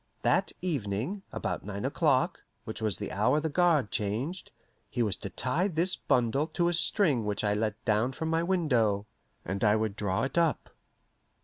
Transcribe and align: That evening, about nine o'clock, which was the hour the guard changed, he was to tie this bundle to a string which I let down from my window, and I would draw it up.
That 0.23 0.51
evening, 0.63 1.21
about 1.31 1.63
nine 1.63 1.85
o'clock, 1.85 2.41
which 2.63 2.81
was 2.81 2.97
the 2.97 3.11
hour 3.11 3.39
the 3.39 3.49
guard 3.51 3.91
changed, 3.91 4.49
he 4.89 5.03
was 5.03 5.15
to 5.17 5.29
tie 5.29 5.67
this 5.67 5.95
bundle 5.95 6.47
to 6.47 6.69
a 6.69 6.73
string 6.73 7.23
which 7.23 7.43
I 7.43 7.53
let 7.53 7.85
down 7.85 8.11
from 8.13 8.27
my 8.29 8.41
window, 8.41 9.05
and 9.45 9.63
I 9.63 9.75
would 9.75 9.95
draw 9.95 10.23
it 10.23 10.39
up. 10.39 10.71